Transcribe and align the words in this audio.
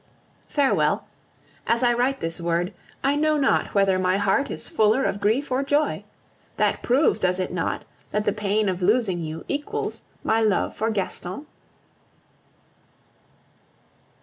Farewell. 0.47 1.05
As 1.67 1.83
I 1.83 1.93
write 1.93 2.21
this 2.21 2.41
word, 2.41 2.73
I 3.03 3.15
know 3.15 3.37
not 3.37 3.75
whether 3.75 3.99
my 3.99 4.17
heart 4.17 4.49
is 4.49 4.67
fuller 4.67 5.03
of 5.05 5.19
grief 5.21 5.51
or 5.51 5.61
joy. 5.61 6.05
That 6.57 6.81
proves, 6.81 7.19
does 7.19 7.37
it 7.39 7.53
not, 7.53 7.85
that 8.09 8.25
the 8.25 8.33
pain 8.33 8.67
of 8.67 8.81
losing 8.81 9.21
you 9.21 9.45
equals 9.47 10.01
my 10.23 10.41
love 10.41 10.75
for 10.75 10.89
Gaston? 10.89 11.45